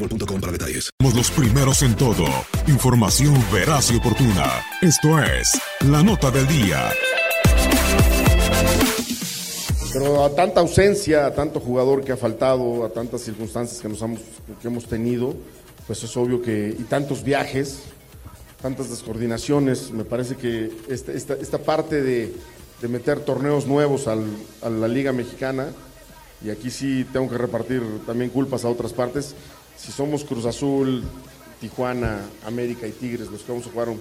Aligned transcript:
boostmobile.com 0.00 0.40
para 0.40 0.52
detalles. 0.52 0.90
Somos 1.00 1.14
los 1.14 1.30
primeros 1.30 1.82
en 1.82 1.94
todo. 1.96 2.24
Información 2.68 3.34
veraz 3.52 3.90
y 3.90 3.96
oportuna. 3.96 4.62
Esto 4.82 5.18
es 5.22 5.58
La 5.88 6.02
Nota 6.02 6.30
del 6.30 6.46
Día. 6.46 6.90
Pero 9.92 10.24
a 10.24 10.34
tanta 10.34 10.60
ausencia, 10.60 11.26
a 11.26 11.34
tanto 11.34 11.58
jugador 11.60 12.04
que 12.04 12.12
ha 12.12 12.16
faltado, 12.16 12.84
a 12.84 12.90
tantas 12.90 13.22
circunstancias 13.22 13.80
que 13.80 13.88
nos 13.88 14.02
hemos, 14.02 14.20
que 14.60 14.68
hemos 14.68 14.86
tenido, 14.86 15.34
pues 15.86 16.02
es 16.04 16.14
obvio 16.18 16.42
que, 16.42 16.68
y 16.78 16.82
tantos 16.84 17.22
viajes, 17.24 17.78
tantas 18.60 18.90
descoordinaciones, 18.90 19.90
me 19.92 20.04
parece 20.04 20.36
que 20.36 20.70
esta, 20.88 21.12
esta, 21.12 21.34
esta 21.34 21.58
parte 21.58 22.02
de, 22.02 22.34
de 22.82 22.88
meter 22.88 23.20
torneos 23.20 23.66
nuevos 23.66 24.06
al- 24.06 24.36
a 24.60 24.68
la 24.68 24.86
Liga 24.88 25.12
Mexicana, 25.12 25.68
y 26.44 26.50
aquí 26.50 26.70
sí 26.70 27.06
tengo 27.10 27.30
que 27.30 27.38
repartir 27.38 27.82
también 28.06 28.28
culpas 28.30 28.66
a 28.66 28.68
otras 28.68 28.92
partes, 28.92 29.34
si 29.76 29.92
somos 29.92 30.24
Cruz 30.24 30.44
Azul, 30.46 31.02
Tijuana, 31.60 32.20
América 32.46 32.86
y 32.86 32.92
Tigres 32.92 33.28
los 33.28 33.42
que 33.42 33.52
vamos 33.52 33.66
a 33.66 33.70
jugar 33.70 33.88
un- 33.88 34.00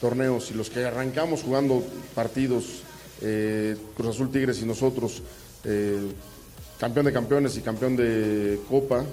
torneos 0.00 0.50
y 0.50 0.54
los 0.54 0.68
que 0.70 0.84
arrancamos 0.84 1.42
jugando 1.42 1.82
partidos, 2.14 2.82
eh, 3.22 3.76
Cruz 3.96 4.10
Azul, 4.16 4.30
Tigres 4.30 4.60
y 4.60 4.66
nosotros, 4.66 5.22
eh, 5.64 5.98
campeón 6.78 7.06
de 7.06 7.12
campeones 7.12 7.56
y 7.56 7.60
campeón 7.60 7.96
de 7.96 8.60
Copa, 8.68 9.04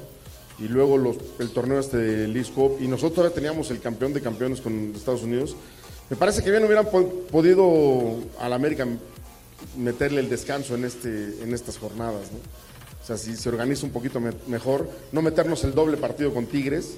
y 0.60 0.68
luego 0.68 0.98
los- 0.98 1.18
el 1.40 1.50
torneo 1.52 1.80
este 1.80 1.98
de 1.98 2.28
League 2.28 2.50
Cup, 2.54 2.78
y 2.82 2.88
nosotros 2.88 3.14
todavía 3.16 3.36
teníamos 3.36 3.72
el 3.72 3.80
campeón 3.80 4.14
de 4.14 4.22
campeones 4.22 4.60
con 4.62 4.94
Estados 4.96 5.24
Unidos, 5.24 5.56
me 6.10 6.18
parece 6.18 6.44
que 6.44 6.52
bien 6.52 6.66
hubieran 6.66 6.90
po- 6.90 7.08
podido 7.32 8.18
al 8.40 8.52
América 8.52 8.86
meterle 9.78 10.20
el 10.22 10.30
descanso 10.30 10.76
en, 10.76 10.84
este, 10.86 11.42
en 11.42 11.54
estas 11.54 11.78
jornadas, 11.78 12.32
¿no? 12.34 12.40
O 13.02 13.06
sea, 13.06 13.18
si 13.18 13.36
se 13.36 13.50
organiza 13.50 13.86
un 13.86 13.92
poquito 13.92 14.20
me- 14.20 14.32
mejor, 14.48 14.88
no 15.12 15.22
meternos 15.22 15.64
el 15.64 15.74
doble 15.74 15.98
partido 15.98 16.34
con 16.34 16.46
Tigres, 16.46 16.92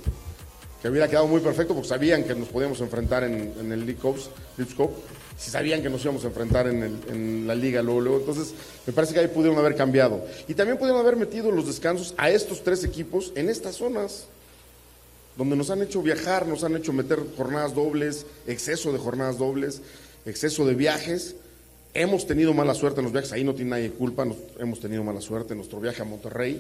que 0.82 0.90
hubiera 0.90 1.08
quedado 1.08 1.28
muy 1.28 1.40
perfecto 1.40 1.74
porque 1.74 1.88
sabían 1.88 2.26
que 2.26 2.36
nos 2.36 2.50
podíamos 2.50 2.82
enfrentar 2.82 3.24
en, 3.24 3.54
el 3.72 3.86
League 3.86 3.96
Cup, 4.02 4.18
si 5.38 5.50
sabían 5.50 5.82
que 5.82 5.90
nos 5.90 6.02
íbamos 6.04 6.24
a 6.26 6.28
enfrentar 6.28 6.68
en, 6.68 6.84
el- 6.84 7.00
en 7.10 7.48
la 7.48 7.56
liga 7.56 7.82
luego, 7.82 8.02
luego. 8.02 8.20
Entonces, 8.20 8.54
me 8.86 8.92
parece 8.94 9.14
que 9.14 9.22
ahí 9.22 9.28
pudieron 9.30 9.58
haber 9.58 9.76
cambiado. 9.76 10.26
Y 10.48 10.54
también 10.56 10.78
pudieron 10.78 11.00
haber 11.02 11.16
metido 11.16 11.52
los 11.52 11.68
descansos 11.68 12.14
a 12.18 12.30
estos 12.30 12.64
tres 12.64 12.84
equipos 12.84 13.32
en 13.36 13.50
estas 13.50 13.76
zonas, 13.78 14.26
donde 15.38 15.56
nos 15.56 15.70
han 15.72 15.82
hecho 15.82 16.02
viajar, 16.02 16.46
nos 16.48 16.64
han 16.66 16.76
hecho 16.76 16.92
meter 16.94 17.20
jornadas 17.38 17.74
dobles, 17.74 18.26
exceso 18.46 18.92
de 18.92 19.00
jornadas 19.00 19.38
dobles, 19.38 19.82
exceso 20.26 20.66
de 20.66 20.76
viajes. 20.76 21.36
Hemos 21.96 22.26
tenido 22.26 22.54
mala 22.56 22.74
suerte 22.74 23.02
en 23.02 23.04
los 23.04 23.14
viajes, 23.14 23.32
ahí 23.34 23.44
no 23.44 23.54
tiene 23.54 23.72
nadie 23.72 23.92
culpa, 23.92 24.26
nos- 24.26 24.38
hemos 24.58 24.80
tenido 24.80 25.04
mala 25.04 25.22
suerte. 25.22 25.54
Nuestro 25.54 25.80
viaje 25.80 26.02
a 26.02 26.06
Monterrey 26.06 26.60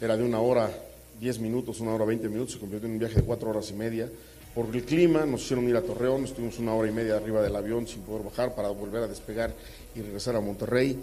era 0.00 0.16
de 0.16 0.22
una 0.22 0.40
hora, 0.40 0.70
diez 1.18 1.40
minutos, 1.40 1.80
una 1.80 1.94
hora, 1.94 2.04
veinte 2.04 2.28
minutos, 2.28 2.54
se 2.54 2.60
convirtió 2.60 2.86
en 2.86 2.92
un 2.92 2.98
viaje 3.00 3.16
de 3.16 3.22
cuatro 3.22 3.50
horas 3.50 3.68
y 3.70 3.74
media. 3.74 4.08
Por 4.54 4.74
el 4.74 4.84
clima 4.84 5.26
nos 5.26 5.42
hicieron 5.42 5.68
ir 5.68 5.76
a 5.76 5.82
Torreón, 5.82 6.24
estuvimos 6.24 6.60
una 6.60 6.74
hora 6.74 6.88
y 6.88 6.92
media 6.92 7.16
arriba 7.16 7.42
del 7.42 7.56
avión 7.56 7.88
sin 7.88 8.02
poder 8.02 8.22
bajar 8.24 8.54
para 8.54 8.68
volver 8.68 9.02
a 9.02 9.08
despegar 9.08 9.52
y 9.96 10.00
regresar 10.00 10.36
a 10.36 10.40
Monterrey. 10.40 10.96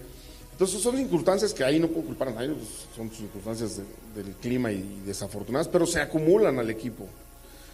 Entonces 0.53 0.81
son 0.81 0.95
circunstancias 0.95 1.53
que 1.53 1.65
ahí 1.65 1.77
no 1.77 1.89
puedo 1.89 2.07
culpar 2.07 2.29
a 2.29 2.31
nadie, 2.31 2.49
pues, 2.53 2.69
son 2.95 3.09
circunstancias 3.09 3.75
de- 3.77 4.23
del 4.23 4.33
clima 4.35 4.71
y 4.71 5.01
desafortunadas, 5.05 5.67
pero 5.67 5.85
se 5.85 5.99
acumulan 5.99 6.59
al 6.59 6.69
equipo. 6.69 7.05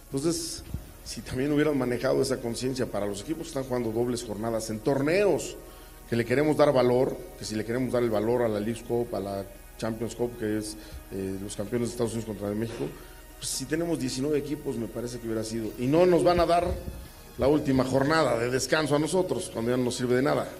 Entonces, 0.06 0.64
si 1.04 1.20
también 1.20 1.52
hubieran 1.52 1.78
manejado 1.78 2.20
esa 2.22 2.38
conciencia 2.40 2.86
para 2.86 3.06
los 3.06 3.20
equipos 3.20 3.42
que 3.44 3.48
están 3.48 3.64
jugando 3.64 3.92
dobles 3.92 4.24
jornadas 4.24 4.68
en 4.70 4.80
torneos, 4.80 5.56
que 6.12 6.16
le 6.16 6.26
queremos 6.26 6.58
dar 6.58 6.70
valor, 6.74 7.16
que 7.38 7.44
si 7.46 7.54
le 7.54 7.64
queremos 7.64 7.90
dar 7.90 8.02
el 8.02 8.10
valor 8.10 8.42
a 8.42 8.48
la 8.48 8.60
League 8.60 8.82
Cup, 8.86 9.16
a 9.16 9.18
la 9.18 9.46
Champions 9.78 10.14
Cup, 10.14 10.38
que 10.38 10.58
es 10.58 10.76
eh, 11.10 11.38
los 11.42 11.56
campeones 11.56 11.88
de 11.88 11.92
Estados 11.92 12.12
Unidos 12.12 12.28
contra 12.28 12.50
de 12.50 12.54
México, 12.54 12.84
pues 13.38 13.48
si 13.48 13.64
tenemos 13.64 13.98
19 13.98 14.36
equipos, 14.36 14.76
me 14.76 14.88
parece 14.88 15.18
que 15.18 15.24
hubiera 15.24 15.42
sido. 15.42 15.70
Y 15.78 15.86
no 15.86 16.04
nos 16.04 16.22
van 16.22 16.40
a 16.40 16.44
dar 16.44 16.66
la 17.38 17.48
última 17.48 17.82
jornada 17.84 18.38
de 18.38 18.50
descanso 18.50 18.94
a 18.94 18.98
nosotros, 18.98 19.48
cuando 19.54 19.70
ya 19.70 19.78
no 19.78 19.84
nos 19.84 19.94
sirve 19.94 20.16
de 20.16 20.22
nada. 20.22 20.50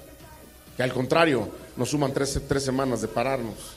Que 0.75 0.85
al 0.85 0.93
contrario, 0.95 1.47
nos 1.77 1.91
suman 1.91 2.15
tres, 2.15 2.41
tres 2.49 2.63
semanas 2.63 3.03
de 3.03 3.09
pararnos. 3.09 3.77